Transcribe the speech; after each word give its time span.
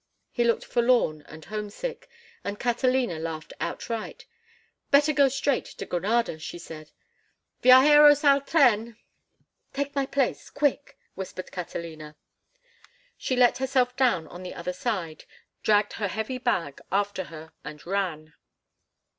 He 0.31 0.43
looked 0.43 0.65
forlorn 0.65 1.21
and 1.27 1.45
homesick, 1.45 2.09
and 2.43 2.59
Catalina 2.59 3.19
laughed 3.19 3.53
outright. 3.61 4.25
"Better 4.89 5.13
go 5.13 5.27
straight 5.27 5.65
to 5.77 5.85
Granada," 5.85 6.39
she 6.39 6.57
said. 6.57 6.89
"Viajeros 7.61 8.23
al 8.23 8.41
tren!" 8.41 8.97
"Take 9.73 9.93
my 9.93 10.07
place—quick!" 10.07 10.97
whispered 11.13 11.51
Catalina. 11.51 12.15
She 13.15 13.35
let 13.35 13.59
herself 13.59 13.95
down 13.95 14.25
on 14.29 14.41
the 14.41 14.55
other 14.55 14.73
side, 14.73 15.25
dragged 15.61 15.93
her 15.93 16.07
heavy 16.07 16.39
bag 16.39 16.81
after 16.91 17.25
her, 17.25 17.53
and 17.63 17.85
ran. 17.85 18.33